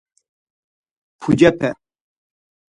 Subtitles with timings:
[1.19, 1.69] Pucepe?